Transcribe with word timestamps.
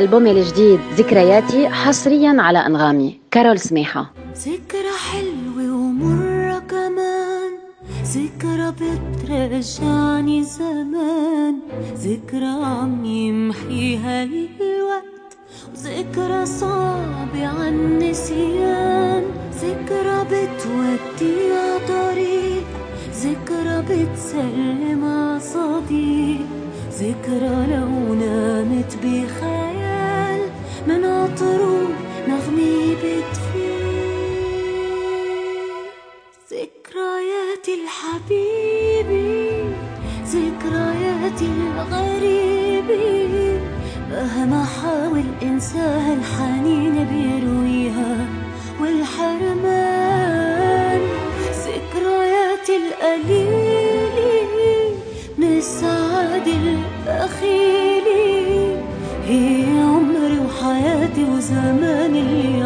ألبومي 0.00 0.30
الجديد 0.30 0.80
ذكرياتي 0.96 1.68
حصريا 1.68 2.36
على 2.38 2.58
أنغامي 2.58 3.20
كارول 3.30 3.58
سميحة. 3.58 4.12
ذكرى 4.36 4.94
حلوة 5.10 5.74
ومرة 5.74 6.58
كمان 6.58 7.52
ذكرى 8.04 8.72
بترجعني 8.80 10.44
زمان. 10.44 11.54
ذكرى 11.94 12.64
عم 12.64 13.04
يمحيها 13.04 14.24
الوقت 14.24 15.30
وذكرى 15.74 16.46
صعبة 16.46 17.46
عن 17.46 17.98
نسيان. 17.98 19.22
ذكرى 19.54 20.18
بتودي 20.30 21.52
طريق 21.88 22.66
ذكرى 23.24 23.82
بتسلم 23.88 25.02
صديق. 25.40 26.46
ذكرى 27.00 27.56
لو 27.72 28.14
نامت 28.14 28.96
بخيال 29.02 29.69
عطره 31.30 31.88
نغمي 32.28 32.80
ذكريات 36.52 37.66
الحبيبي 37.68 39.40
ذكريات 40.26 41.40
الغريبة 41.42 43.04
مهما 44.10 44.62
حاول 44.64 45.28
انساها 45.42 46.12
الحنين 46.14 46.94
بيرويها 47.04 48.12
والحرمان. 48.80 50.20
ذكريات 51.66 52.68
القليلة 52.80 54.30
من 55.38 55.52
السعادة 55.58 56.52
البخيلة 56.52 58.22
هي 59.26 59.59
وزمان 61.18 62.16
اللي 62.16 62.62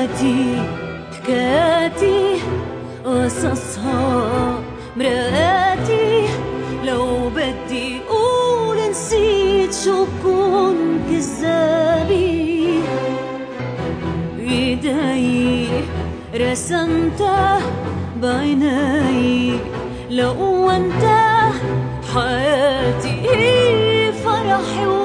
حياتي 0.00 0.62
حكاياتي 1.12 2.36
قصصها 3.04 4.60
مرآتي. 4.96 6.28
لو 6.84 7.28
بدي 7.28 8.00
قول 8.08 8.90
نسيت 8.90 9.74
شو 9.84 10.04
بكون 10.04 10.76
كذابي. 11.10 12.80
إيدي 14.38 15.68
رسمتها 16.34 17.60
بعيني. 18.22 19.58
لو 20.10 20.70
أنت 20.70 21.04
حياتي 22.14 23.14
هي 23.30 24.12
فرحي 24.12 24.99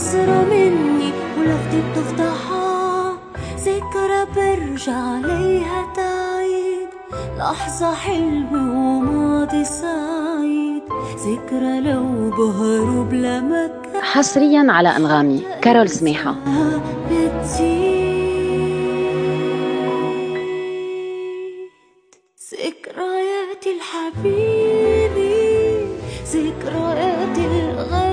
نظرة 0.00 0.44
مني 0.44 1.12
ولفتي 1.38 1.82
بتفتحها. 1.90 3.18
ذكرى 3.56 4.26
برجع 4.36 4.92
عليها 4.92 5.92
تعيد. 5.96 6.88
لحظة 7.38 7.94
حلوة 7.94 8.76
وماضي 8.76 9.64
سعيد. 9.64 10.82
ذكرى 11.26 11.80
لو 11.80 12.30
بهروا 12.30 13.04
بلا 13.04 13.40
مكان. 13.40 14.02
حصريا 14.02 14.66
على 14.68 14.88
أنغامي 14.88 15.42
كارول 15.62 15.88
سميحة. 15.88 16.34
ذكريات 22.52 23.64
الحبيبي 23.66 25.20
ذكريات 26.32 27.38
الغريبي 27.38 28.09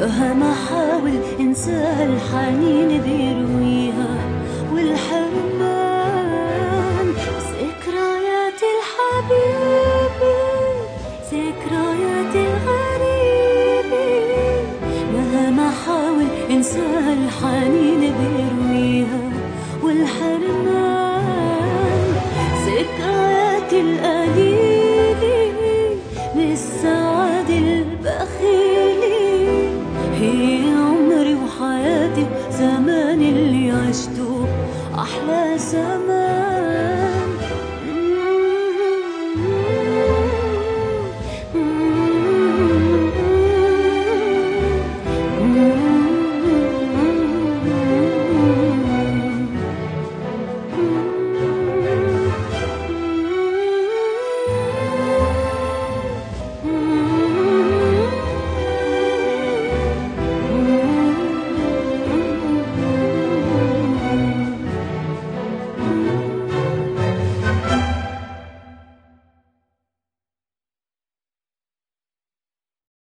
مهما 0.00 0.54
حاول 0.54 1.12
انساها 1.40 2.04
الحنين 2.04 2.88
بيرويها 2.88 4.16
والحرمان 4.72 6.00
ذكريات 7.52 8.60
الحبيبي 8.74 10.38
ذكريات 11.32 12.34
الغريبي 12.34 14.12
مهما 15.14 15.70
حاول 15.86 16.26
انساها 16.50 17.12
الحنين 17.12 18.02
زمان 32.50 33.20
اللي 33.22 33.70
عشته 33.70 34.46
أحلى 34.94 35.58
زمان. 35.58 36.39